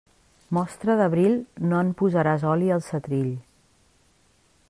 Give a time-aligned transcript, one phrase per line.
[0.57, 1.35] Mostra d'abril,
[1.73, 3.31] no en posaràs oli al setrill.